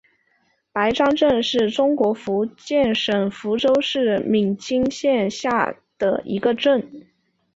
[0.71, 7.05] 白樟镇是中国福建省福州市闽清县下辖的一个镇。